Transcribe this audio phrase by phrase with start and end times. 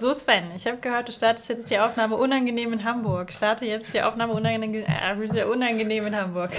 [0.00, 3.30] So, Sven, ich habe gehört, du startest jetzt die Aufnahme unangenehm in Hamburg.
[3.30, 6.50] Starte jetzt die Aufnahme unangenehm, äh, unangenehm in Hamburg.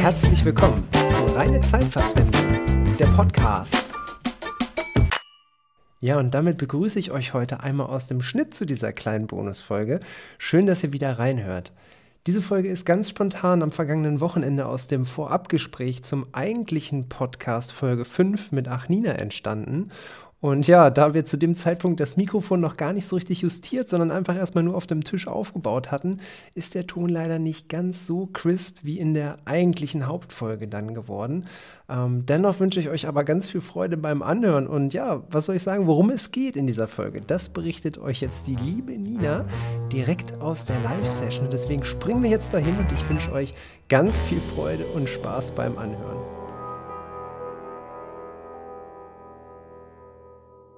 [0.00, 3.90] Herzlich willkommen zu Reine Zeitverschwendung, der Podcast.
[6.00, 10.00] Ja, und damit begrüße ich euch heute einmal aus dem Schnitt zu dieser kleinen Bonusfolge.
[10.38, 11.74] Schön, dass ihr wieder reinhört.
[12.26, 18.04] Diese Folge ist ganz spontan am vergangenen Wochenende aus dem Vorabgespräch zum eigentlichen Podcast Folge
[18.04, 19.90] 5 mit Achnina entstanden.
[20.40, 23.88] Und ja, da wir zu dem Zeitpunkt das Mikrofon noch gar nicht so richtig justiert,
[23.88, 26.20] sondern einfach erstmal nur auf dem Tisch aufgebaut hatten,
[26.54, 31.46] ist der Ton leider nicht ganz so crisp wie in der eigentlichen Hauptfolge dann geworden.
[31.88, 34.68] Ähm, dennoch wünsche ich euch aber ganz viel Freude beim Anhören.
[34.68, 37.20] Und ja, was soll ich sagen, worum es geht in dieser Folge?
[37.20, 39.44] Das berichtet euch jetzt die liebe Nina
[39.92, 41.48] direkt aus der Live-Session.
[41.50, 43.54] Deswegen springen wir jetzt dahin und ich wünsche euch
[43.88, 46.37] ganz viel Freude und Spaß beim Anhören.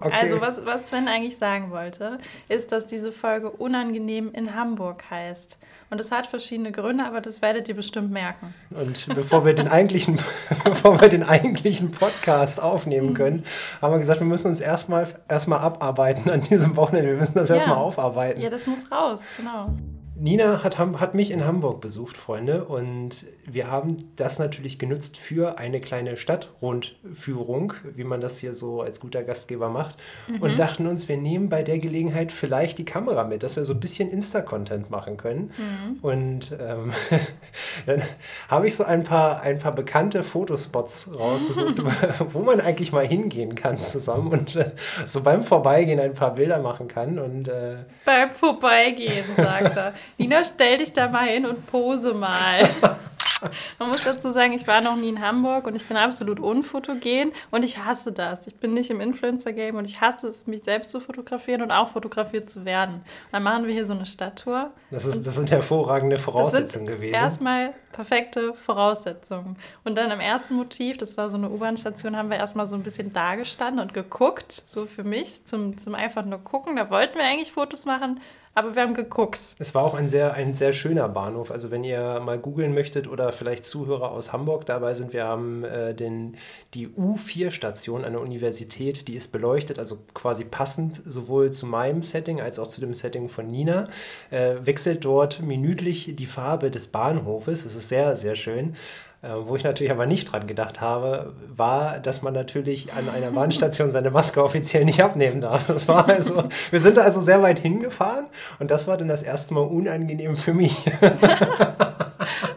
[0.00, 0.14] Okay.
[0.14, 2.18] Also was, was Sven eigentlich sagen wollte,
[2.48, 5.58] ist, dass diese Folge unangenehm in Hamburg heißt.
[5.90, 8.54] Und es hat verschiedene Gründe, aber das werdet ihr bestimmt merken.
[8.70, 10.20] Und bevor wir den eigentlichen,
[10.64, 13.44] bevor wir den eigentlichen Podcast aufnehmen können,
[13.82, 17.10] haben wir gesagt, wir müssen uns erstmal erstmal abarbeiten an diesem Wochenende.
[17.10, 17.56] Wir müssen das ja.
[17.56, 18.40] erstmal aufarbeiten.
[18.40, 19.74] Ja, das muss raus, genau.
[20.20, 25.56] Nina hat, hat mich in Hamburg besucht, Freunde, und wir haben das natürlich genutzt für
[25.56, 29.96] eine kleine Stadtrundführung, wie man das hier so als guter Gastgeber macht,
[30.28, 30.42] mhm.
[30.42, 33.72] und dachten uns, wir nehmen bei der Gelegenheit vielleicht die Kamera mit, dass wir so
[33.72, 35.52] ein bisschen Insta-Content machen können.
[35.56, 35.98] Mhm.
[36.02, 36.92] Und ähm,
[37.86, 38.02] dann
[38.48, 41.82] habe ich so ein paar, ein paar bekannte Fotospots rausgesucht,
[42.34, 44.72] wo man eigentlich mal hingehen kann zusammen und äh,
[45.06, 47.18] so beim Vorbeigehen ein paar Bilder machen kann.
[47.18, 49.94] Und, äh, beim Vorbeigehen, sagt er.
[50.18, 52.68] Nina, stell dich da mal hin und pose mal.
[53.78, 57.32] Man muss dazu sagen, ich war noch nie in Hamburg und ich bin absolut unfotogen
[57.50, 58.46] und ich hasse das.
[58.46, 61.88] Ich bin nicht im Influencer-Game und ich hasse es, mich selbst zu fotografieren und auch
[61.88, 62.96] fotografiert zu werden.
[62.96, 64.70] Und dann machen wir hier so eine Stadttour.
[64.90, 67.14] Das, ist, das sind hervorragende Voraussetzungen gewesen.
[67.14, 69.56] Erstmal perfekte Voraussetzungen.
[69.84, 72.82] Und dann im ersten Motiv, das war so eine U-Bahn-Station, haben wir erstmal so ein
[72.82, 76.76] bisschen dagestanden und geguckt, so für mich, zum, zum einfach nur gucken.
[76.76, 78.20] Da wollten wir eigentlich Fotos machen,
[78.52, 79.54] aber wir haben geguckt.
[79.58, 81.50] Es war auch ein sehr, ein sehr schöner Bahnhof.
[81.52, 85.62] Also wenn ihr mal googeln möchtet oder vielleicht Zuhörer aus Hamburg dabei sind, wir haben
[85.62, 86.36] äh, den,
[86.74, 92.40] die U4-Station an der Universität, die ist beleuchtet, also quasi passend sowohl zu meinem Setting
[92.40, 93.88] als auch zu dem Setting von Nina.
[94.30, 97.62] Äh, wechselt dort minütlich die Farbe des Bahnhofes.
[97.64, 98.74] Das ist sehr, sehr schön.
[99.22, 103.30] Äh, wo ich natürlich aber nicht dran gedacht habe, war, dass man natürlich an einer
[103.32, 105.66] Bahnstation seine Maske offiziell nicht abnehmen darf.
[105.66, 108.28] Das war also, wir sind also sehr weit hingefahren
[108.60, 110.74] und das war dann das erste Mal unangenehm für mich.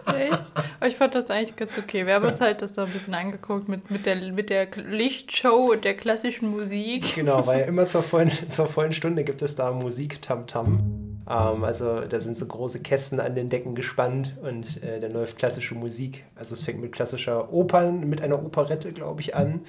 [0.06, 0.52] Echt?
[0.88, 2.06] ich fand das eigentlich ganz okay.
[2.06, 5.72] Wir haben uns halt das da ein bisschen angeguckt mit, mit, der, mit der Lichtshow
[5.74, 7.16] und der klassischen Musik.
[7.16, 11.03] Genau, weil immer zur vollen, zur vollen Stunde gibt es da Musik Tam-Tam.
[11.30, 15.38] Ähm, also da sind so große Kästen an den Decken gespannt und äh, da läuft
[15.38, 16.24] klassische Musik.
[16.36, 19.62] Also es fängt mit klassischer Opern, mit einer Operette, glaube ich, an.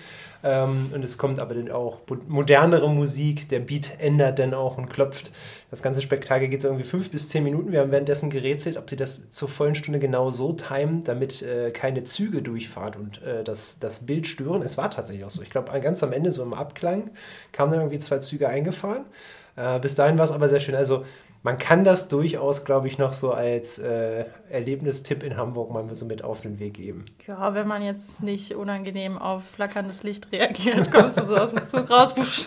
[0.42, 1.98] Ähm, und es kommt aber dann auch
[2.28, 3.48] modernere Musik.
[3.48, 5.30] Der Beat ändert dann auch und klopft.
[5.70, 7.72] Das ganze Spektakel geht so irgendwie fünf bis zehn Minuten.
[7.72, 11.70] Wir haben währenddessen gerätselt, ob sie das zur vollen Stunde genau so timen, damit äh,
[11.70, 14.62] keine Züge durchfahren und äh, das, das Bild stören.
[14.62, 15.42] Es war tatsächlich auch so.
[15.42, 17.10] Ich glaube, ganz am Ende, so im Abklang,
[17.52, 19.04] kamen dann irgendwie zwei Züge eingefahren.
[19.56, 20.74] Äh, bis dahin war es aber sehr schön.
[20.74, 21.04] Also
[21.44, 26.06] man kann das durchaus, glaube ich, noch so als äh, Erlebnistipp in Hamburg mal so
[26.06, 27.04] mit auf den Weg geben.
[27.26, 31.66] Ja, wenn man jetzt nicht unangenehm auf flackerndes Licht reagiert, kommst du so aus dem
[31.66, 32.14] Zug raus.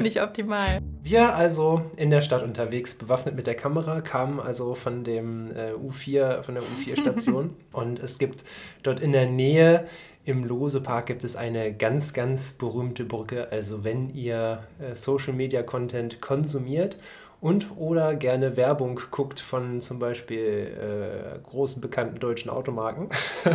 [0.00, 0.80] nicht optimal.
[1.02, 5.72] Wir also in der Stadt unterwegs, bewaffnet mit der Kamera, kamen also von dem äh,
[5.72, 8.44] U4, von der U4-Station und es gibt
[8.82, 9.86] dort in der Nähe
[10.28, 13.48] im Lose-Park gibt es eine ganz, ganz berühmte Brücke.
[13.50, 16.98] Also wenn ihr äh, Social-Media-Content konsumiert
[17.40, 23.08] und oder gerne Werbung guckt von zum Beispiel äh, großen bekannten deutschen Automarken.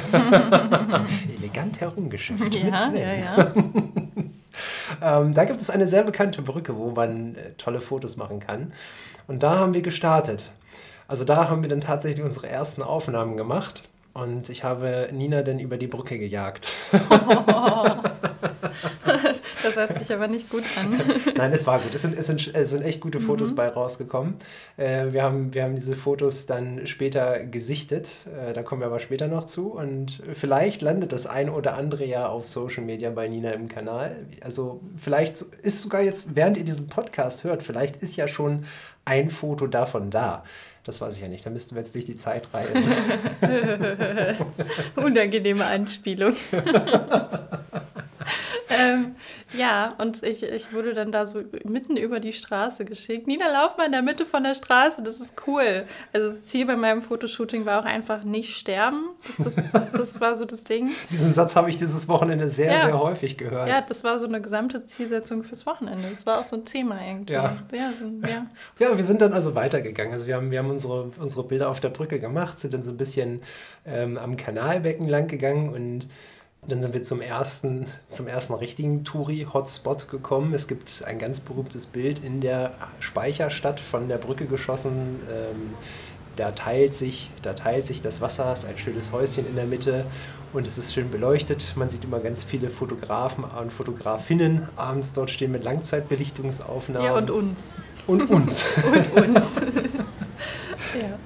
[1.37, 2.97] Elegant herumgeschifft ja, mit Sven.
[2.97, 3.53] Ja, ja.
[5.19, 8.73] ähm, da gibt es eine sehr bekannte Brücke, wo man äh, tolle Fotos machen kann.
[9.27, 10.49] Und da haben wir gestartet.
[11.07, 13.87] Also da haben wir dann tatsächlich unsere ersten Aufnahmen gemacht.
[14.13, 16.69] Und ich habe Nina dann über die Brücke gejagt.
[16.93, 17.85] Oh,
[19.63, 21.01] das hört sich aber nicht gut an.
[21.35, 21.95] Nein, es war gut.
[21.95, 23.55] Es sind, es sind, es sind echt gute Fotos mhm.
[23.55, 24.35] bei rausgekommen.
[24.77, 28.19] Äh, wir, haben, wir haben diese Fotos dann später gesichtet.
[28.27, 29.71] Äh, da kommen wir aber später noch zu.
[29.71, 34.27] Und vielleicht landet das ein oder andere ja auf Social Media bei Nina im Kanal.
[34.41, 38.65] Also vielleicht ist sogar jetzt, während ihr diesen Podcast hört, vielleicht ist ja schon
[39.05, 40.43] ein Foto davon da.
[40.83, 41.45] Das weiß ich ja nicht.
[41.45, 42.83] Da müssten wir jetzt durch die Zeit reisen.
[48.79, 49.15] ähm,
[49.57, 53.27] ja, und ich, ich wurde dann da so mitten über die Straße geschickt.
[53.27, 55.85] Nina, lauf mal in der Mitte von der Straße, das ist cool.
[56.11, 59.09] Also das Ziel bei meinem Fotoshooting war auch einfach nicht sterben.
[59.37, 60.91] Das, das, das, das war so das Ding.
[61.09, 62.85] Diesen Satz habe ich dieses Wochenende sehr, ja.
[62.85, 63.67] sehr häufig gehört.
[63.67, 66.09] Ja, das war so eine gesamte Zielsetzung fürs Wochenende.
[66.09, 67.33] Das war auch so ein Thema irgendwie.
[67.33, 67.93] Ja, ja,
[68.27, 68.47] ja.
[68.79, 70.13] ja wir sind dann also weitergegangen.
[70.13, 72.91] Also wir haben, wir haben unsere, unsere Bilder auf der Brücke gemacht, sind dann so
[72.91, 73.41] ein bisschen
[73.85, 76.07] ähm, am Kanalbecken lang gegangen und
[76.67, 80.53] dann sind wir zum ersten, zum ersten richtigen Touri-Hotspot gekommen.
[80.53, 85.19] Es gibt ein ganz berühmtes Bild in der Speicherstadt von der Brücke geschossen.
[85.29, 85.73] Ähm,
[86.35, 89.65] da, teilt sich, da teilt sich das Wasser, es ist ein schönes Häuschen in der
[89.65, 90.05] Mitte
[90.53, 91.73] und es ist schön beleuchtet.
[91.75, 97.05] Man sieht immer ganz viele Fotografen und Fotografinnen abends dort stehen mit Langzeitbelichtungsaufnahmen.
[97.05, 97.59] Ja, und uns.
[98.07, 98.65] Und uns.
[99.15, 99.61] und uns.
[100.95, 101.17] ja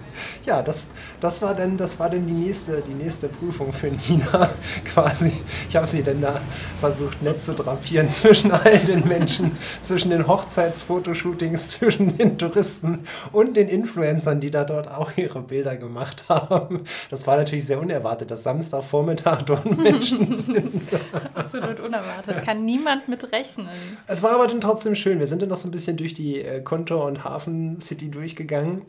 [0.45, 0.87] ja, das,
[1.19, 4.49] das war dann, das war dann die nächste, die nächste Prüfung für Nina
[4.85, 5.31] quasi.
[5.69, 6.41] Ich habe sie dann da
[6.79, 12.99] versucht, nett zu drapieren zwischen all den Menschen, zwischen den Hochzeitsfotoshootings, zwischen den Touristen
[13.31, 16.83] und den Influencern, die da dort auch ihre Bilder gemacht haben.
[17.09, 20.81] Das war natürlich sehr unerwartet, dass Samstagvormittag dort Menschen sind.
[21.33, 22.43] Absolut unerwartet.
[22.43, 23.67] Kann niemand mit rechnen.
[24.07, 25.19] Es war aber dann trotzdem schön.
[25.19, 28.83] Wir sind dann noch so ein bisschen durch die äh, Kontor- und Hafen-City durchgegangen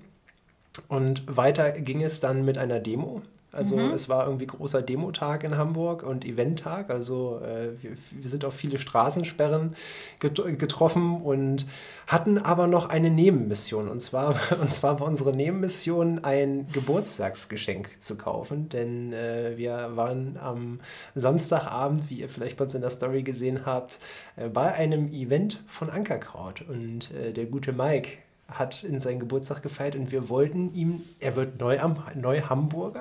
[0.89, 3.23] und weiter ging es dann mit einer Demo.
[3.51, 3.93] Also mhm.
[3.93, 6.91] es war irgendwie großer Demotag in Hamburg und Eventtag.
[6.91, 9.75] Also äh, wir, wir, sind auf viele Straßensperren
[10.21, 11.65] get getroffen und
[12.07, 13.89] hatten aber noch eine Nebenmission.
[13.89, 18.69] Und zwar, und zwar war unsere Nebenmission, ein Geburtstagsgeschenk zu kaufen.
[18.69, 20.81] Denn äh, wir waren am
[21.15, 23.99] Samstagabend, wie ihr vielleicht bei uns in der Story gesehen habt,
[24.37, 26.63] äh, bei einem Event von Ankerkraut.
[26.69, 28.19] Und äh, der gute Mike
[28.50, 31.79] hat in seinen Geburtstag gefeiert und wir wollten ihm, er wird neu,
[32.15, 32.43] neu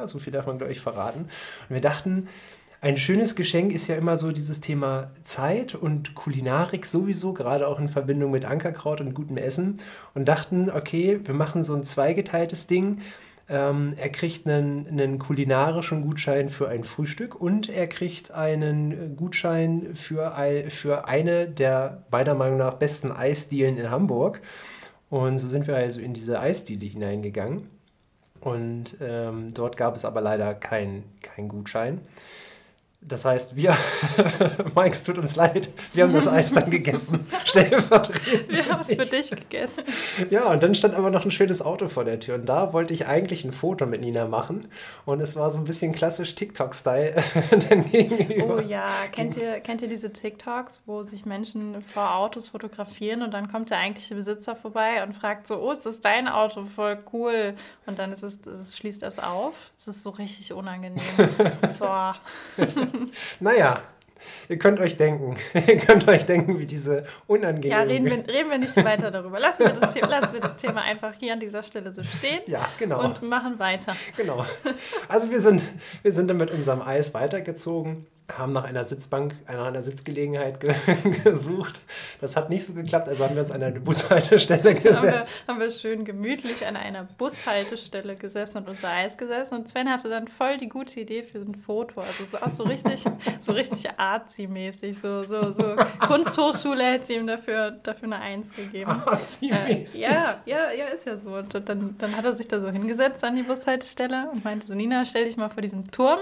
[0.06, 1.22] so viel darf man, glaube ich, verraten.
[1.22, 2.28] Und wir dachten,
[2.80, 7.80] ein schönes Geschenk ist ja immer so dieses Thema Zeit und Kulinarik sowieso, gerade auch
[7.80, 9.80] in Verbindung mit Ankerkraut und gutem Essen.
[10.14, 13.02] Und dachten, okay, wir machen so ein zweigeteiltes Ding.
[13.50, 19.96] Ähm, er kriegt einen, einen kulinarischen Gutschein für ein Frühstück und er kriegt einen Gutschein
[19.96, 24.42] für, ein, für eine der meiner Meinung nach besten Eisdielen in Hamburg.
[25.10, 27.70] Und so sind wir also in diese Eisdiele hineingegangen.
[28.42, 32.02] Und ähm, dort gab es aber leider keinen kein Gutschein.
[33.02, 33.78] Das heißt, wir,
[34.76, 37.28] Mike, es tut uns leid, wir haben das Eis dann gegessen.
[37.46, 38.52] Stellvertretend.
[38.52, 39.84] Wir haben es für dich gegessen.
[40.32, 42.36] Ja, und dann stand aber noch ein schönes Auto vor der Tür.
[42.36, 44.68] Und da wollte ich eigentlich ein Foto mit Nina machen.
[45.06, 47.16] Und es war so ein bisschen klassisch TikTok-Style.
[48.50, 53.32] oh ja, kennt ihr, kennt ihr diese TikToks, wo sich Menschen vor Autos fotografieren und
[53.32, 56.66] dann kommt der eigentliche Besitzer vorbei und fragt so, oh, ist das dein Auto?
[56.66, 57.54] Voll cool.
[57.86, 59.72] Und dann ist es, es schließt das auf.
[59.78, 61.04] Es ist so richtig unangenehm.
[61.80, 62.16] Boah.
[63.40, 63.82] naja,
[64.50, 67.72] ihr könnt euch denken, ihr könnt euch denken, wie diese unangenehmen...
[67.72, 69.40] Ja, reden wir, reden wir nicht weiter darüber.
[69.40, 72.42] Lassen wir, das Thema, lassen wir das Thema einfach hier an dieser Stelle so stehen.
[72.48, 73.04] Ja, genau.
[73.04, 73.96] Und machen weiter.
[74.16, 74.46] Genau.
[75.08, 75.62] Also wir sind,
[76.02, 80.76] wir sind dann mit unserem Eis weitergezogen haben nach einer Sitzbank, nach einer Sitzgelegenheit ge
[81.24, 81.80] gesucht.
[82.20, 84.98] Das hat nicht so geklappt, also haben wir uns an einer Bushaltestelle gesetzt.
[84.98, 89.56] haben, wir, haben wir schön gemütlich an einer Bushaltestelle gesessen und unser Eis gesessen.
[89.56, 92.02] Und Sven hatte dann voll die gute Idee für ein Foto.
[92.02, 93.06] Also so, auch so richtig,
[93.42, 95.00] so richtig arzi-mäßig.
[95.00, 95.76] So, so, so
[96.06, 98.92] Kunsthochschule hätte ihm dafür, dafür eine Eins gegeben.
[99.06, 100.02] Arzi-mäßig?
[100.02, 101.30] Äh, ja, ja, ja, ist ja so.
[101.30, 104.76] Und dann, dann hat er sich da so hingesetzt an die Bushaltestelle und meinte so,
[104.76, 106.20] Nina, stell dich mal vor diesen Turm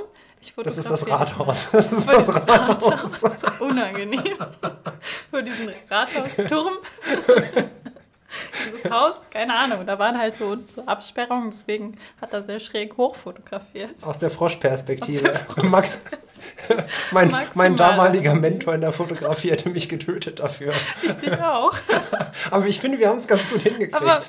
[0.64, 1.70] das ist das Rathaus.
[1.72, 3.22] Das ist das Rathaus.
[3.22, 4.36] Das ist unangenehm.
[5.30, 6.74] Vor diesem Rathausturm.
[8.66, 9.86] Dieses Haus, keine Ahnung.
[9.86, 13.92] Da waren halt so, so Absperrungen, deswegen hat er sehr schräg hochfotografiert.
[14.04, 15.34] Aus der Froschperspektive.
[15.34, 15.98] Frosch Max,
[17.12, 20.74] mein, mein damaliger Mentor in der Fotografie hätte mich getötet dafür.
[21.02, 21.74] Ich dich auch.
[22.52, 23.96] Aber ich finde, wir haben es ganz gut hingekriegt.
[23.96, 24.20] Aber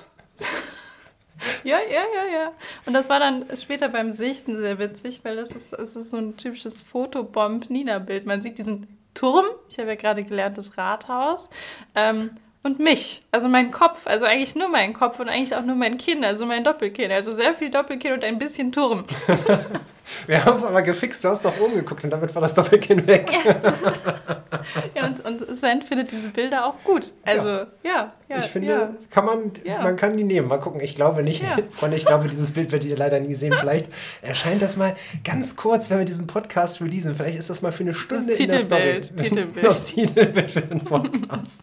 [1.65, 2.53] ja, ja, ja, ja.
[2.87, 6.17] Und das war dann später beim Sichten sehr witzig, weil das ist, es ist so
[6.17, 8.27] ein typisches Fotobomb-Nina-Bild.
[8.27, 11.49] Man sieht diesen Turm, ich habe ja gerade gelernt, das Rathaus.
[11.95, 12.31] Ähm,
[12.63, 15.99] und mich, also mein Kopf, also eigentlich nur mein Kopf und eigentlich auch nur mein
[15.99, 19.05] Kinn, also mein Doppelkinn, also sehr viel Doppelkinn und ein bisschen Turm.
[20.27, 23.07] Wir haben es aber gefixt, du hast doch oben geguckt und damit war das Doppelkinn
[23.07, 23.31] weg.
[24.95, 27.13] ja, und, und Sven findet diese Bilder auch gut.
[27.25, 28.13] Also, ja, ja.
[28.29, 28.91] ja ich finde, ja.
[29.11, 30.49] kann man, man kann die nehmen.
[30.49, 31.43] Mal gucken, ich glaube nicht.
[31.73, 33.55] Freunde, ich glaube, dieses Bild werdet ihr leider nie sehen.
[33.59, 33.91] Vielleicht
[34.23, 37.15] erscheint das mal ganz kurz, wenn wir diesen Podcast releasen.
[37.15, 39.01] Vielleicht ist das mal für eine Stunde das in der Story.
[39.01, 39.67] Titelbild.
[39.67, 41.63] Das Titelbild für den Podcast.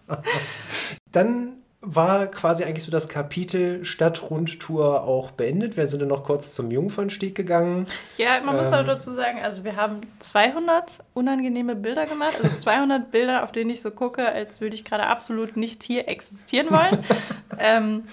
[1.12, 5.76] Dann war quasi eigentlich so das Kapitel Stadtrundtour auch beendet.
[5.76, 7.88] Wir sind dann noch kurz zum Jungfernstieg gegangen.
[8.18, 13.12] Ja, man muss ähm, dazu sagen, also wir haben 200 unangenehme Bilder gemacht, also 200
[13.12, 17.00] Bilder, auf denen ich so gucke, als würde ich gerade absolut nicht hier existieren wollen.
[17.60, 18.06] ähm,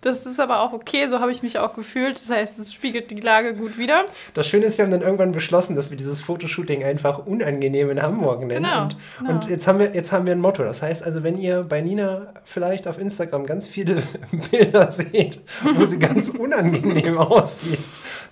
[0.00, 2.16] das ist aber auch okay, so habe ich mich auch gefühlt.
[2.16, 4.04] Das heißt, es spiegelt die Lage gut wieder.
[4.34, 8.00] Das Schöne ist, wir haben dann irgendwann beschlossen, dass wir dieses Fotoshooting einfach unangenehm in
[8.00, 8.64] Hamburg nennen.
[8.64, 9.30] Genau, und, genau.
[9.32, 10.62] und jetzt, haben wir, jetzt haben wir ein Motto.
[10.62, 14.02] Das heißt also, wenn ihr bei Nina vielleicht auf Instagram ganz viele
[14.50, 15.40] Bilder seht,
[15.74, 17.80] wo sie ganz unangenehm aussieht,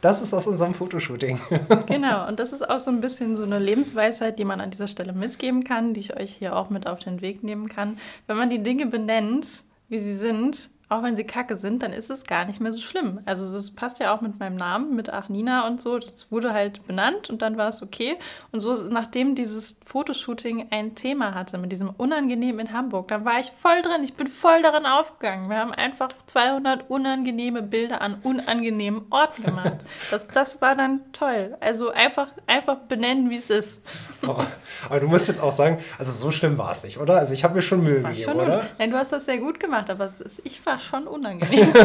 [0.00, 1.40] das ist aus unserem Fotoshooting.
[1.86, 4.86] genau, und das ist auch so ein bisschen so eine Lebensweisheit, die man an dieser
[4.86, 7.96] Stelle mitgeben kann, die ich euch hier auch mit auf den Weg nehmen kann.
[8.28, 12.10] Wenn man die Dinge benennt, wie sie sind, auch wenn sie kacke sind, dann ist
[12.10, 13.18] es gar nicht mehr so schlimm.
[13.24, 15.98] Also das passt ja auch mit meinem Namen, mit Achnina und so.
[15.98, 18.16] Das wurde halt benannt und dann war es okay.
[18.52, 23.40] Und so, nachdem dieses Fotoshooting ein Thema hatte mit diesem Unangenehm in Hamburg, dann war
[23.40, 24.04] ich voll drin.
[24.04, 25.50] Ich bin voll darin aufgegangen.
[25.50, 29.76] Wir haben einfach 200 unangenehme Bilder an unangenehmen Orten gemacht.
[30.10, 31.56] Das, das war dann toll.
[31.60, 33.80] Also einfach, einfach benennen, wie es ist.
[34.26, 34.36] Oh,
[34.88, 37.16] aber du musst jetzt auch sagen, also so schlimm war es nicht, oder?
[37.16, 38.68] Also ich habe mir schon Mühe gegeben, oder?
[38.78, 41.72] Nein, du hast das sehr gut gemacht, aber es ist, ich war schon unangenehm.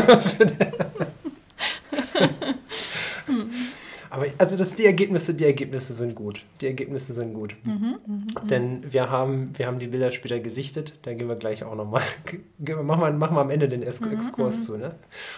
[4.11, 6.43] Aber also das, die Ergebnisse, die Ergebnisse sind gut.
[6.59, 7.55] Die Ergebnisse sind gut.
[7.63, 10.93] Mhm, mh, Denn wir haben, wir haben die Bilder später gesichtet.
[11.03, 12.01] Da gehen wir gleich auch nochmal.
[12.59, 14.63] Machen wir, machen wir am Ende den es mhm, Exkurs mhm.
[14.63, 14.77] zu.
[14.77, 14.91] Ne?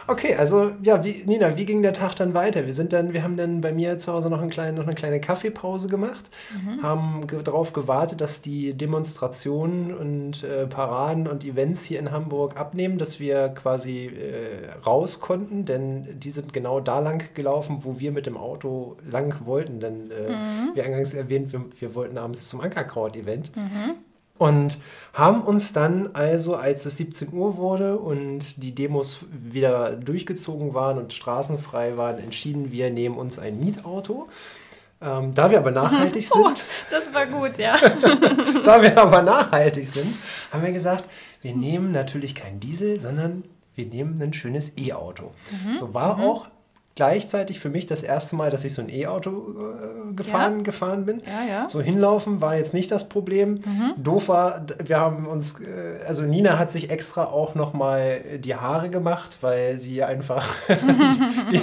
[0.08, 2.65] Okay, also ja, wie, Nina, wie ging der Tag dann weiter?
[2.65, 4.96] Wir sind dann, wir haben dann bei mir zu Hause noch, einen kleinen, noch eine
[4.96, 6.82] kleine Kaffeepause gemacht, mhm.
[6.82, 12.60] haben ge darauf gewartet, dass die Demonstrationen und äh, Paraden und Events hier in Hamburg
[12.60, 18.00] abnehmen, dass wir quasi äh, raus konnten, denn die sind genau da lang gelaufen, wo
[18.00, 19.79] wir mit dem Auto Auto lang wollten.
[19.79, 20.72] Denn, äh, mhm.
[20.74, 23.55] wie eingangs erwähnt, wir, wir wollten abends zum Ankerkraut-Event.
[23.55, 23.96] Mhm.
[24.38, 24.77] Und
[25.13, 30.98] haben uns dann also, als es 17 Uhr wurde und die Demos wieder durchgezogen waren
[30.98, 34.27] und straßenfrei waren, entschieden, wir nehmen uns ein Mietauto.
[35.01, 36.63] Ähm, da wir aber nachhaltig oh, sind.
[36.89, 37.77] das war gut, ja.
[38.65, 40.15] da wir aber nachhaltig sind,
[40.51, 41.05] haben wir gesagt,
[41.41, 43.43] wir nehmen natürlich kein Diesel, sondern
[43.75, 45.32] wir nehmen ein schönes E-Auto.
[45.51, 45.75] Mhm.
[45.77, 46.24] So war mhm.
[46.24, 46.48] auch
[46.96, 50.64] gleichzeitig für mich das erste Mal, dass ich so ein E-Auto äh, gefahren, ja.
[50.64, 51.22] gefahren bin.
[51.26, 51.70] Ja, ja.
[51.70, 53.62] So hinlaufen war jetzt nicht das Problem.
[53.66, 53.94] Mhm.
[53.98, 58.90] Doof war, wir haben uns, äh, also Nina hat sich extra auch nochmal die Haare
[58.90, 60.46] gemacht, weil sie einfach
[61.52, 61.62] die, die,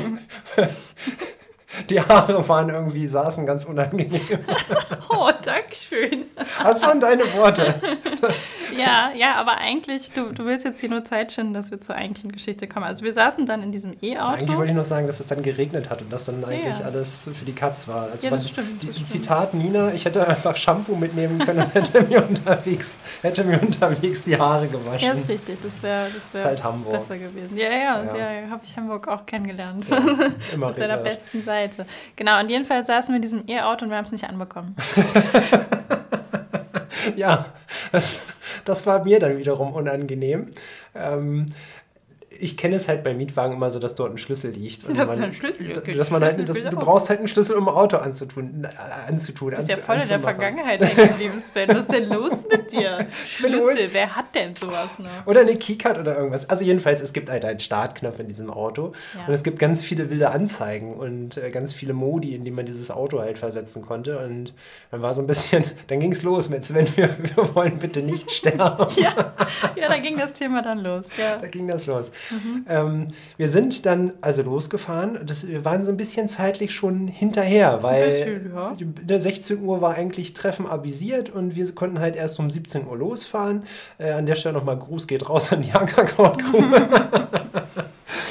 [1.88, 4.20] die Haare waren irgendwie, saßen ganz unangenehm.
[5.10, 6.26] oh, Dankeschön.
[6.62, 7.80] Was waren deine Worte?
[8.76, 11.94] ja, ja, aber eigentlich, du, du willst jetzt hier nur Zeit schinden, dass wir zur
[11.94, 12.86] eigentlichen Geschichte kommen.
[12.86, 14.34] Also wir saßen dann in diesem E-Auto.
[14.34, 16.84] Eigentlich wollte ich nur sagen, dass es dann geregnet hat und das dann eigentlich ja.
[16.84, 18.08] alles für die Katz war.
[18.10, 18.82] Also ja, das stimmt.
[18.82, 19.10] Die, das stimmt.
[19.10, 24.24] Zitat Nina, ich hätte einfach Shampoo mitnehmen können und hätte mir unterwegs, hätte mir unterwegs
[24.24, 25.06] die Haare gewaschen.
[25.06, 25.58] Ja, ist richtig.
[25.62, 27.56] Das wäre das wär halt besser gewesen.
[27.56, 28.32] Ja, ja, ja.
[28.32, 29.84] ja habe ich Hamburg auch kennengelernt.
[29.88, 29.98] Ja,
[30.54, 31.86] immer Mit seiner besten Seite.
[32.16, 34.76] Genau, und jedenfalls saßen wir in diesem E-Auto und wir haben es nicht anbekommen.
[37.16, 37.46] ja,
[37.92, 38.14] das,
[38.64, 40.50] das war mir dann wiederum unangenehm.
[40.94, 41.54] Ähm,
[42.38, 44.84] ich kenne es halt bei Mietwagen immer so, dass dort ein Schlüssel liegt.
[44.84, 45.76] Und das man, ein Schlüssel.
[45.76, 45.94] Okay.
[45.94, 48.64] Dass man halt, dass, du brauchst halt einen Schlüssel, um ein Auto anzutun.
[48.64, 48.68] Äh,
[49.08, 51.68] anzutun du bist ja voll in der Vergangenheit hängen geblieben, Sven.
[51.68, 53.06] Was ist denn los mit dir?
[53.26, 55.26] Schlüssel, wer hat denn sowas noch?
[55.26, 56.48] Oder eine Keycard oder irgendwas.
[56.48, 58.92] Also jedenfalls, es gibt halt einen Startknopf in diesem Auto.
[59.14, 59.26] Ja.
[59.26, 62.64] Und es gibt ganz viele wilde Anzeigen und äh, ganz viele Modi, in die man
[62.64, 64.18] dieses Auto halt versetzen konnte.
[64.20, 64.54] Und
[64.92, 68.02] dann war so ein bisschen, dann ging es los mit Sven, wir, wir wollen bitte
[68.02, 68.86] nicht sterben.
[68.96, 69.34] ja.
[69.74, 71.06] ja, da ging das Thema dann los.
[71.18, 71.38] Ja.
[71.38, 72.12] Da ging das los.
[72.30, 72.66] Mhm.
[72.68, 75.18] Ähm, wir sind dann also losgefahren.
[75.24, 78.06] Das, wir waren so ein bisschen zeitlich schon hinterher, weil
[78.76, 79.20] bisschen, ja.
[79.20, 83.64] 16 Uhr war eigentlich Treffen avisiert und wir konnten halt erst um 17 Uhr losfahren.
[83.98, 86.88] Äh, an der Stelle nochmal Gruß geht raus an die Ankerkrautgrube.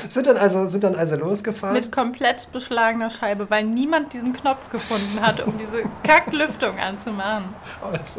[0.10, 1.76] sind, dann also, sind dann also losgefahren.
[1.76, 7.54] Mit komplett beschlagener Scheibe, weil niemand diesen Knopf gefunden hat, um diese Kacklüftung anzumachen.
[7.92, 8.18] Das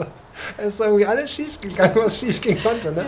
[0.56, 2.92] es ist irgendwie alles schief gegangen, was schief gehen konnte.
[2.92, 3.04] Ne?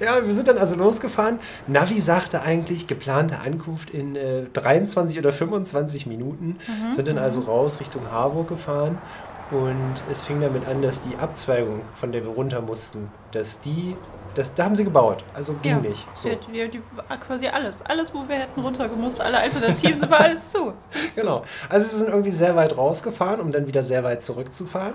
[0.00, 0.26] Ja, ja.
[0.26, 1.40] wir sind dann also losgefahren.
[1.66, 6.58] Navi sagte eigentlich geplante Ankunft in äh, 23 oder 25 Minuten.
[6.66, 6.94] Mhm.
[6.94, 8.98] Sind dann also raus Richtung Harburg gefahren.
[9.50, 13.96] Und es fing damit an, dass die Abzweigung, von der wir runter mussten, dass die,
[14.36, 15.24] das, da haben sie gebaut.
[15.34, 16.06] Also ging ja, nicht.
[16.14, 16.28] So.
[16.28, 16.82] Die, die, die,
[17.18, 17.82] quasi alles.
[17.82, 20.72] Alles, wo wir hätten runtergemusst, alle Alternativen, war alles zu.
[20.94, 21.40] Alles genau.
[21.40, 21.46] Zu.
[21.68, 24.94] Also wir sind irgendwie sehr weit rausgefahren, um dann wieder sehr weit zurückzufahren.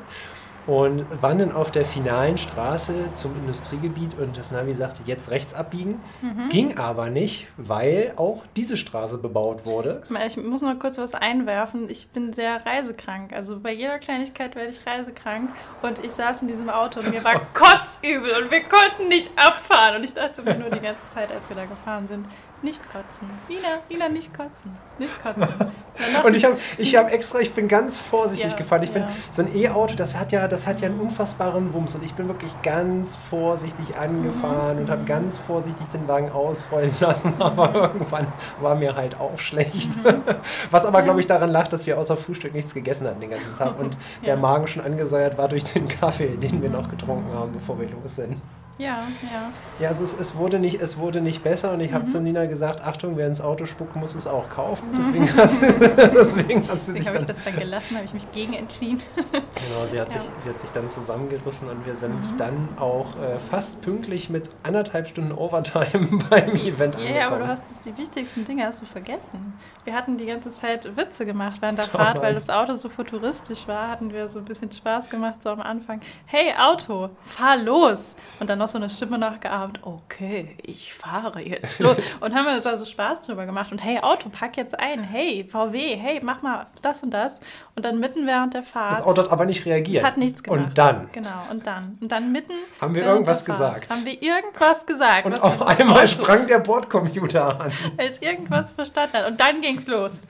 [0.68, 5.54] Und waren dann auf der finalen Straße zum Industriegebiet und das Navi sagte, jetzt rechts
[5.54, 6.02] abbiegen.
[6.22, 6.50] Mhm.
[6.50, 10.04] Ging aber nicht, weil auch diese Straße bebaut wurde.
[10.26, 11.90] Ich muss noch kurz was einwerfen.
[11.90, 13.34] Ich bin sehr reisekrank.
[13.34, 15.52] Also bei jeder Kleinigkeit werde ich reisekrank.
[15.82, 19.98] Und ich saß in diesem Auto und mir war kotzübel und wir konnten nicht abfahren.
[19.98, 22.26] Und ich dachte mir nur die ganze Zeit, als wir da gefahren sind,
[22.66, 23.30] nicht kotzen.
[23.48, 24.72] Nina, Nina, nicht kotzen.
[25.00, 25.48] Nicht kotzen.
[26.26, 28.84] Und ich habe ich hab extra, ich bin ganz vorsichtig Ja, gefahren.
[28.84, 29.10] Ich bin ja.
[29.32, 32.28] so ein E-Auto, das hat ja, das hat ja einen unfassbaren Wumms und ich bin
[32.28, 35.06] wirklich ganz vorsichtig angefahren und habe Mhm.
[35.06, 38.28] ganz vorsichtig den Wagen ausrollen lassen, aber irgendwann
[38.60, 39.96] war mir halt auch schlecht.
[40.04, 40.22] Mhm.
[40.72, 43.56] Was aber, glaube ich, daran lag, dass wir außer Frühstück nichts gegessen hatten den ganzen
[43.56, 44.36] Tag und der Ja.
[44.36, 48.16] Magen schon angesäuert war durch den Kaffee, den wir noch getrunken haben, bevor wir los
[48.16, 48.42] sind.
[48.78, 49.50] Ja, ja.
[49.80, 52.10] Ja, also es, es, wurde nicht, es wurde nicht besser und ich habe Mhm.
[52.10, 54.88] zu Nina gesagt, Achtung, wer ins Auto spuckt, muss es auch kaufen.
[54.98, 55.60] Deswegen hat sie,
[56.14, 59.02] deswegen hat sie Deswegen sich habe ich das dann gelassen, habe ich mich gegen entschieden.
[59.16, 60.20] genau, sie hat, Ja.
[60.22, 62.38] sich, sie hat sich dann zusammengerissen und wir sind Mhm.
[62.38, 67.16] dann auch äh, fast pünktlich mit anderthalb Stunden Overtime beim Event Ja, angekommen.
[67.16, 69.54] ja, aber du hast das, die wichtigsten Dinge hast du vergessen.
[69.86, 73.68] Wir hatten die ganze Zeit Witze gemacht während der Fahrt, weil das Auto so futuristisch
[73.68, 76.02] war, hatten wir so ein bisschen Spaß gemacht so am Anfang.
[76.26, 78.16] Hey Auto, fahr los!
[78.40, 81.96] Und dann noch so eine Stimme nachgeahmt, okay, ich fahre jetzt los.
[82.20, 83.72] Und haben wir da so Spaß drüber gemacht.
[83.72, 85.04] Und hey Auto, pack jetzt ein.
[85.04, 87.40] Hey VW, hey, mach mal das und das.
[87.76, 88.94] Und dann mitten während der Fahrt.
[88.98, 90.04] das Auto hat aber nicht reagiert.
[90.04, 90.66] Es hat nichts gemacht.
[90.70, 91.98] Und dann Genau, und dann.
[92.02, 92.54] Und dann mitten.
[92.82, 93.92] Haben wir irgendwas Fahrt gesagt.
[93.92, 95.26] Haben wir irgendwas gesagt.
[95.28, 97.72] und auf einmal Auto- sprang der Bordcomputer an.
[97.98, 99.28] weil es irgendwas verstanden hat.
[99.28, 100.24] Und dann ging's los.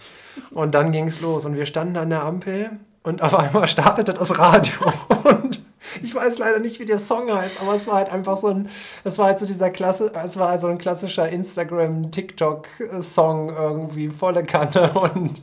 [0.51, 2.71] Und dann ging es los und wir standen an der Ampel
[3.03, 4.73] und auf einmal startete das Radio
[5.23, 5.63] und
[6.03, 8.69] ich weiß leider nicht, wie der Song heißt, aber es war halt einfach so ein,
[9.03, 14.91] es war halt so dieser Klasse, es war also ein klassischer Instagram-TikTok-Song irgendwie volle Kanne
[14.93, 15.41] und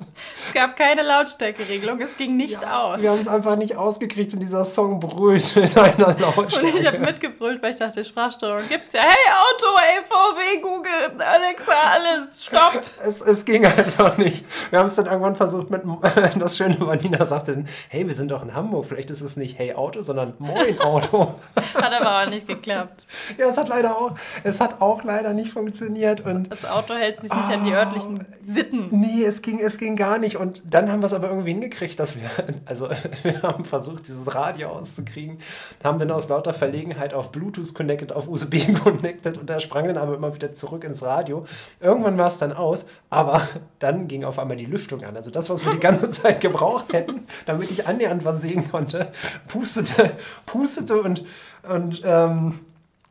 [0.49, 3.03] Es gab keine Lautstärkeregelung, es ging nicht aus.
[3.03, 6.19] wir haben es einfach nicht ausgekriegt und dieser Song brüllte in einer und
[6.49, 6.99] ich habe Lautstärke.
[6.99, 9.01] mitgebrüllt, weil ich dachte, Sprachsteuerung gibt's ja.
[9.03, 12.83] Hey Auto, hey VW, Google, Alexa, alles, stopp.
[13.05, 14.45] Es, es ging einfach nicht.
[14.71, 15.83] Wir haben es dann irgendwann versucht mit,
[16.39, 19.59] das Schöne war, Nina sagte hey, wir sind doch in Hamburg, vielleicht ist es nicht
[19.59, 21.35] Hey Auto, sondern Moin Auto.
[21.75, 23.07] Hat aber auch nicht geklappt.
[23.39, 27.21] Ja, es hat leider auch, es hat auch leider nicht funktioniert und Das Auto hält
[27.21, 27.77] sich nicht an die Oh.
[27.77, 28.89] örtlichen Sitten.
[28.91, 31.99] nee, es ging, es ging gar nicht und dann haben wir es aber irgendwie hingekriegt,
[32.01, 32.29] dass wir,
[32.65, 32.91] also
[33.23, 35.39] wir haben versucht, dieses Radio auszukriegen,
[35.85, 39.99] haben dann aus lauter Verlegenheit auf Bluetooth connected, auf USB connected und er sprang dann
[39.99, 41.45] aber immer wieder zurück ins Radio.
[41.81, 45.17] Irgendwann war es dann aus, aber dann ging auf einmal die Lüftung an.
[45.17, 49.13] Also das, was wir die ganze Zeit gebraucht hätten, damit ich annähernd was sehen konnte,
[49.49, 50.11] pustete,
[50.47, 51.25] pustete und,
[51.69, 52.61] und ähm,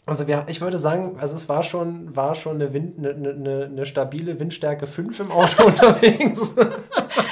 [0.06, 3.66] also wir, ich würde sagen, also es war schon, war schon eine, Wind, eine, eine,
[3.72, 6.56] eine stabile Windstärke 5 im Auto unterwegs.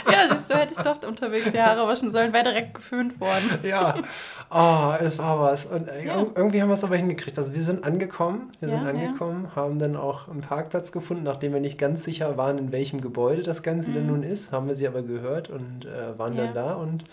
[0.09, 3.59] Ja, siehst du, hätte ich doch unterwegs die Haare waschen sollen, wäre direkt geföhnt worden.
[3.63, 3.95] ja,
[4.51, 5.65] oh, es war was.
[5.65, 6.25] Und äh, Ja.
[6.35, 7.37] irgendwie haben wir es aber hingekriegt.
[7.37, 9.07] Also wir sind angekommen, wir sind Ja, ja.
[9.07, 13.01] angekommen, haben dann auch einen Parkplatz gefunden, nachdem wir nicht ganz sicher waren, in welchem
[13.01, 16.37] Gebäude das Ganze denn nun ist, haben wir sie aber gehört und äh, waren Mhm.
[16.39, 16.45] Ja.
[16.45, 17.03] dann da und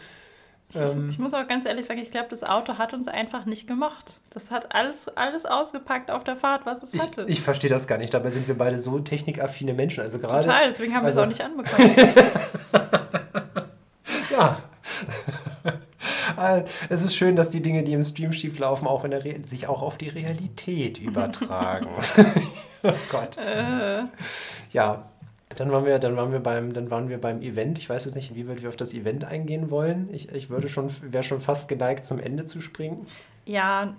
[0.69, 1.09] Ich, Ähm.
[1.11, 4.19] ich muss auch ganz ehrlich sagen, ich glaube, das Auto hat uns einfach nicht gemocht.
[4.31, 7.25] Das hat alles, alles ausgepackt auf der Fahrt, was es hatte.
[7.29, 8.13] ich verstehe das gar nicht.
[8.13, 10.03] Dabei sind wir beide so technikaffine Menschen.
[10.03, 11.97] Also gerade Total, deswegen haben wir also- es auch nicht anbekommen.
[14.31, 14.59] Ja.
[16.91, 19.41] Es ist schön, dass die Dinge, die im Stream schief laufen, auch in der Re
[19.45, 21.89] sich auch auf die Realität übertragen.
[22.83, 23.39] oh Gott.
[23.39, 24.03] äh,
[24.73, 25.07] Ja.
[25.57, 27.79] Dann waren wir, dann waren wir beim, dann waren wir beim Event.
[27.79, 30.09] Ich weiß jetzt nicht, inwieweit wir auf das Event eingehen wollen.
[30.13, 33.07] Ich, ich würde schon, wäre schon fast geneigt, zum Ende zu springen.
[33.47, 33.95] ja,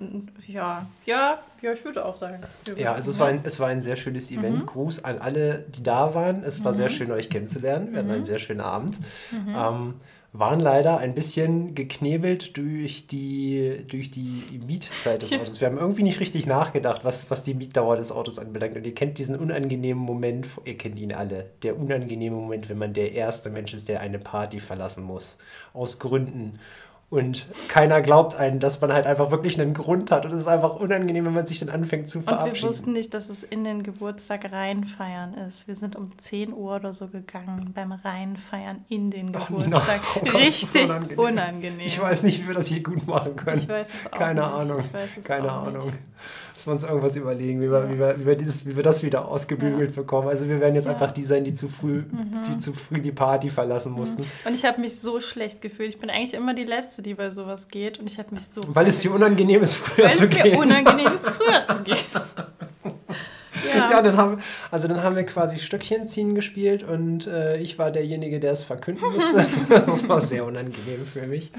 [0.46, 2.44] ja, ja, ja, ich würde auch sagen.
[2.76, 4.66] Ja, also es war ein, es war ein sehr schönes Event.
[4.68, 6.44] Gruß an alle, die da waren.
[6.44, 7.92] Es war sehr schön, euch kennenzulernen.
[7.92, 8.98] Wir hatten einen sehr schönen Abend.
[9.34, 9.96] Ähm,
[10.40, 15.60] waren leider ein bisschen geknebelt durch die, durch die Mietzeit des Autos.
[15.60, 18.76] Wir haben irgendwie nicht richtig nachgedacht, was, was die Mietdauer des Autos anbelangt.
[18.76, 22.94] Und ihr kennt diesen unangenehmen Moment, ihr kennt ihn alle, der unangenehme Moment, wenn man
[22.94, 25.38] der erste Mensch ist, der eine Party verlassen muss.
[25.74, 26.60] Aus Gründen.
[27.10, 30.26] Und keiner glaubt einen, dass man halt einfach wirklich einen Grund hat.
[30.26, 32.68] Und es ist einfach unangenehm, wenn man sich dann anfängt zu Und wir verabschieden.
[32.68, 35.70] wussten nicht, dass es in den Geburtstag reinfeiern ist.
[35.70, 40.02] Wir sind um 10 Uhr oder so gegangen beim Reinfeiern in den Geburtstag.
[40.16, 41.20] Oh Gott, das ist Richtig unangenehm.
[41.20, 41.88] unangenehm.
[41.88, 43.62] Ich weiß nicht, wie wir das hier gut machen können.
[43.62, 44.52] Ich weiß es auch Keine nicht.
[44.52, 44.84] Ahnung.
[45.24, 45.98] Keine auch nicht.
[46.58, 49.04] Müssen wir uns irgendwas überlegen, wie wir, wie wir, wie wir, dieses, wie wir das
[49.04, 50.28] wieder ausgebügelt bekommen.
[50.28, 50.94] Also wir werden jetzt Ja.
[50.96, 51.02] Mhm.
[51.02, 52.02] einfach die sein, die zu früh,
[52.50, 54.26] die zu früh die Party verlassen mussten.
[54.44, 55.90] Und ich habe mich so schlecht gefühlt.
[55.90, 58.00] Ich bin eigentlich immer die Letzte, die bei sowas geht.
[58.00, 58.62] Und ich habe mich so.
[58.70, 60.58] Weil es dir unangenehm ist, früher weil zu es mir gehen.
[60.60, 61.98] unangenehm ist, früher zu gehen.
[63.76, 63.92] Ja.
[63.92, 64.40] Ja, dann haben,
[64.72, 68.64] also dann haben wir quasi Stöckchen ziehen gespielt und äh, ich war derjenige, der es
[68.64, 69.46] verkünden musste.
[69.70, 71.52] das war sehr unangenehm für mich.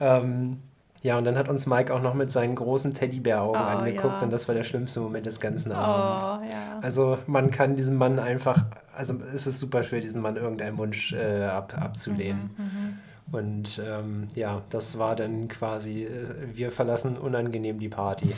[0.00, 0.58] Ähm,
[1.02, 4.20] Ja, und dann hat uns Mike auch noch mit seinen großen Teddybär-Augen Oh, angeguckt ja.
[4.22, 6.50] und das war der schlimmste Moment des ganzen Oh, Abends.
[6.52, 6.78] ja.
[6.82, 11.12] Also man kann diesem Mann einfach, also es ist super schwer, diesem Mann irgendeinen Wunsch
[11.14, 12.50] äh, ab, abzulehnen.
[12.58, 18.34] Mhm, Und ähm, ja, das war dann quasi, äh, wir verlassen unangenehm die Party.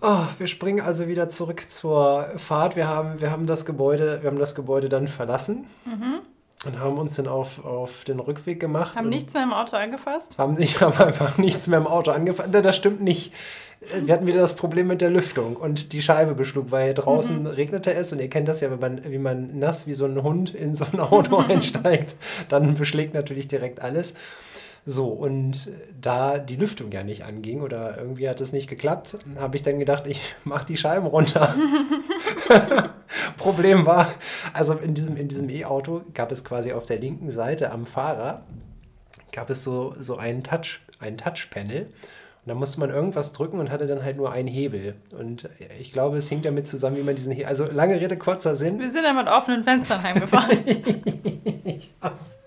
[0.00, 2.76] Oh, wir springen also wieder zurück zur Fahrt.
[2.76, 5.66] Wir haben, wir haben das Gebäude, wir haben das Gebäude dann verlassen
[6.64, 8.96] und haben uns dann auf, auf den Rückweg gemacht.
[8.96, 10.38] Haben nichts mehr im Auto angefasst?
[10.38, 12.52] haben nicht, haben einfach nichts mehr im Auto angefangen.
[12.52, 13.32] Das stimmt nicht.
[14.02, 17.94] Wir hatten wieder das Problem mit der Lüftung und die Scheibe beschlug, weil draußen regnete
[17.94, 20.52] es und ihr kennt das ja, wenn man, wie man nass wie so ein Hund
[20.52, 22.16] in so ein Auto einsteigt,
[22.48, 24.14] dann beschlägt natürlich direkt alles.
[24.84, 29.56] So, und da die Lüftung ja nicht anging oder irgendwie hat es nicht geklappt, habe
[29.56, 31.54] ich dann gedacht, ich mache die Scheiben runter.
[33.36, 34.12] Problem war,
[34.52, 38.44] also in diesem in diesem E-Auto gab es quasi auf der linken Seite am Fahrer
[39.32, 41.82] gab es so, so einen Touch, ein Touchpanel.
[41.82, 44.96] Und da musste man irgendwas drücken und hatte dann halt nur einen Hebel.
[45.16, 47.46] Und ich glaube, es hing damit zusammen, wie man diesen Hebel.
[47.46, 48.80] Also lange Rede, kurzer Sinn.
[48.80, 50.58] Wir sind ja mit offenen Fenstern heimgefahren.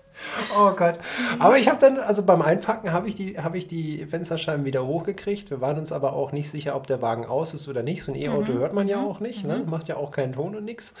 [0.58, 0.98] Oh Gott.
[1.38, 4.86] Aber ich habe dann, also beim Einpacken habe ich, die, habe ich die Fensterscheiben wieder
[4.86, 5.50] hochgekriegt.
[5.50, 8.02] Wir waren uns aber auch nicht sicher, ob der Wagen aus ist oder nicht.
[8.02, 9.62] So ein E-Auto hört man ja auch nicht, ne?
[9.66, 10.94] macht ja auch keinen Ton und nichts.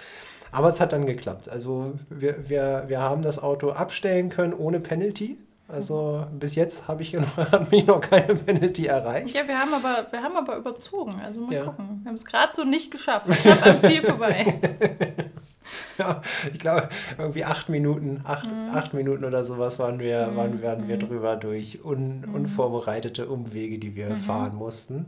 [0.50, 1.48] Aber es hat dann geklappt.
[1.48, 5.38] Also wir, wir, wir haben das Auto abstellen können ohne Penalty.
[5.68, 9.34] Also bis jetzt habe ich noch, mich noch keine Penalty erreicht.
[9.34, 11.14] ja, wir haben aber, wir haben aber überzogen.
[11.24, 11.64] Also mal Ja.
[11.64, 12.00] gucken.
[12.02, 13.26] Wir haben es gerade so nicht geschafft.
[13.30, 14.58] Knapp am Ziel vorbei.
[15.98, 16.22] Ja,
[16.52, 18.70] ich glaube, irgendwie acht Minuten, acht, Mhm.
[18.74, 22.34] acht Minuten oder sowas waren wir, waren, waren wir drüber durch un, Mhm.
[22.34, 25.06] unvorbereitete Umwege, die wir fahren mussten.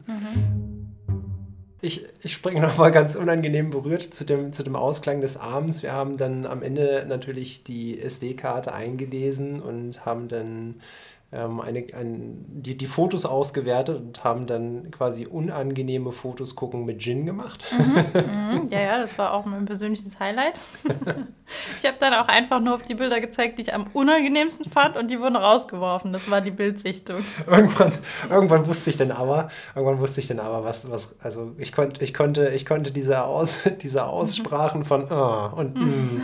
[1.81, 5.83] Ich, ich springe nochmal ganz unangenehm berührt zu dem, zu dem Ausklang des Abends.
[5.83, 10.77] Wir haben dann am Ende natürlich die SD-Karte eingelesen und haben dann
[11.35, 17.01] ähm, eine, ein, die, die Fotos ausgewertet und haben dann quasi unangenehme Fotos gucken mit
[17.03, 17.65] Gin gemacht.
[17.73, 20.61] Mhm, ja, ja, das war auch mein persönliches Highlight.
[21.77, 24.97] ich habe dann auch einfach nur auf die Bilder gezeigt, die ich am unangenehmsten fand
[24.97, 26.13] und die wurden rausgeworfen.
[26.13, 27.25] Das war die Bildsichtung.
[27.47, 27.93] irgendwann,
[28.31, 32.05] irgendwann wusste ich dann aber, irgendwann wusste ich dann aber, was, was, also ich konnte,
[32.05, 36.23] ich konnte, ich konnte diese, Aus, diese Aussprachen von ah und mm,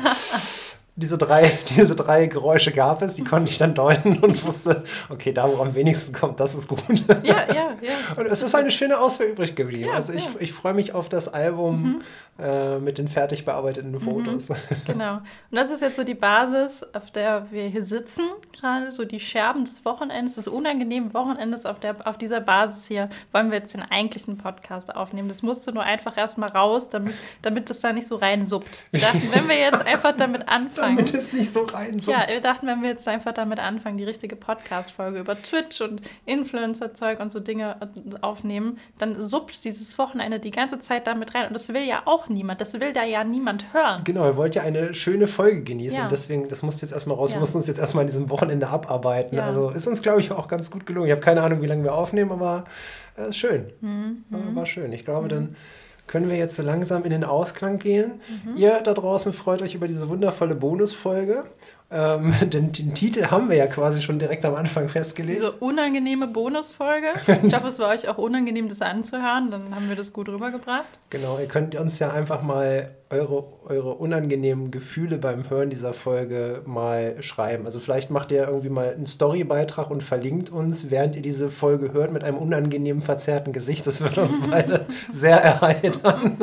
[1.01, 5.33] diese drei, diese drei Geräusche gab es, die konnte ich dann deuten und wusste, okay,
[5.33, 6.83] da wo am wenigsten kommt, das ist gut.
[7.25, 8.17] Ja, ja, ja.
[8.17, 9.89] Und es ist eine schöne Auswahl übrig geblieben.
[9.89, 10.31] Ja, also ich, ja.
[10.39, 12.03] ich freue mich auf das Album
[12.41, 14.49] äh, mit den fertig bearbeiteten Fotos.
[14.87, 15.17] Genau.
[15.17, 18.25] Und das ist jetzt so die Basis, auf der wir hier sitzen,
[18.59, 21.67] gerade so die Scherben des Wochenendes, des unangenehmen Wochenendes.
[21.67, 25.29] Auf, der, auf dieser Basis hier wollen wir jetzt den eigentlichen Podcast aufnehmen.
[25.29, 28.85] Das musst du nur einfach erstmal raus, damit, damit das da nicht so reinsuppt.
[28.91, 30.90] Wir dachten, wenn wir jetzt einfach damit anfangen.
[30.97, 31.99] Damit es nicht so rein.
[32.01, 36.03] Ja, wir dachten, wenn wir jetzt einfach damit anfangen, die richtige Podcast-Folge über Twitch und
[36.27, 37.77] Influencer-Zeug und so Dinge
[38.21, 41.47] aufnehmen, dann suppt dieses Wochenende die ganze Zeit damit rein.
[41.47, 42.61] Und das will ja auch niemand.
[42.61, 44.03] Das will da ja niemand hören.
[44.05, 45.99] Genau, ihr wollt ja eine schöne Folge genießen.
[45.99, 46.03] Ja.
[46.05, 47.31] Und deswegen, das musst du jetzt erstmal raus.
[47.31, 47.37] Ja.
[47.37, 49.37] Wir mussten uns jetzt erstmal an diesem Wochenende abarbeiten.
[49.37, 49.45] Ja.
[49.45, 51.07] Also ist uns, glaube ich, auch ganz gut gelungen.
[51.07, 52.65] Ich habe keine Ahnung, wie lange wir aufnehmen, aber
[53.17, 53.73] äh, ist schön.
[54.31, 54.93] War, war schön.
[54.93, 55.57] Ich glaube, dann
[56.11, 58.21] können wir jetzt so langsam in den Ausklang gehen.
[58.57, 61.45] Ihr da draußen freut euch über diese wundervolle Bonusfolge.
[61.93, 65.39] Ähm, den, den Titel haben wir ja quasi schon direkt am Anfang festgelegt.
[65.39, 67.09] Diese unangenehme Bonusfolge.
[67.43, 69.51] Ich hoffe, es war euch auch unangenehm, das anzuhören.
[69.51, 71.01] Dann haben wir das gut rübergebracht.
[71.09, 76.63] Genau, ihr könnt uns ja einfach mal eure, eure unangenehmen Gefühle beim Hören dieser Folge
[76.65, 77.67] mal schreiben.
[77.67, 81.93] Also vielleicht macht ihr irgendwie mal einen Storybeitrag und verlinkt uns, während ihr diese Folge
[81.93, 83.87] hört, mit einem unangenehmen, verzerrten Gesicht.
[83.87, 86.37] Das wird uns beide sehr erheitern.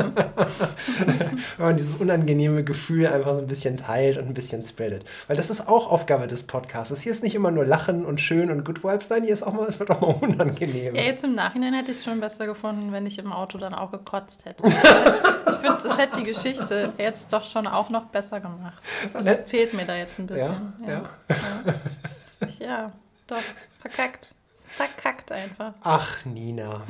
[1.56, 5.06] Wenn man dieses unangenehme Gefühl einfach so ein bisschen teilt und ein bisschen spreadet.
[5.28, 7.02] Weil das ist auch Aufgabe des Podcasts.
[7.02, 9.54] Hier ist nicht immer nur Lachen und schön und Good Vibes, nein, hier ist auch
[9.54, 10.96] mal, es wird auch mal unangenehm.
[10.96, 13.74] Ja, jetzt im Nachhinein hätte ich es schon besser gefunden, wenn ich im Auto dann
[13.74, 14.66] auch gekotzt hätte.
[14.68, 18.82] Ich finde, das hätte die Geschichte jetzt doch schon auch noch besser gemacht.
[19.14, 19.44] Das Ne?
[19.46, 20.74] fehlt mir da jetzt ein bisschen.
[20.86, 21.10] Ja, ja.
[21.30, 22.46] ja.
[22.48, 22.92] Ich, ja,
[23.28, 23.38] doch,
[23.80, 24.34] verkackt.
[24.70, 25.74] Verkackt einfach.
[25.82, 26.82] Ach, Nina.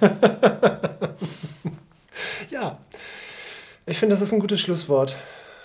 [2.50, 2.74] ja.
[3.86, 5.16] Ich finde, das ist ein gutes Schlusswort.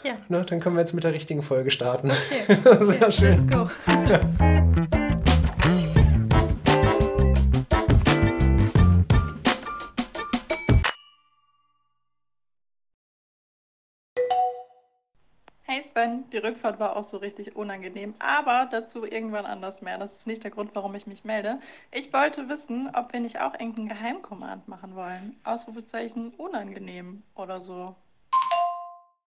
[0.06, 2.12] Ja, Ne, dann können wir jetzt mit der richtigen Folge starten.
[2.12, 2.46] okay.
[2.64, 3.34] Sehr okay schön.
[3.40, 3.68] Let's go.
[15.68, 19.98] Hey Sven, die Rückfahrt war auch so richtig unangenehm, aber dazu irgendwann anders mehr.
[19.98, 21.60] Das ist nicht der Grund, warum ich mich melde.
[21.92, 25.36] Ich wollte wissen, ob wir nicht auch irgendeinen Geheimcommand machen wollen.
[25.44, 27.96] Ausrufezeichen unangenehm oder so.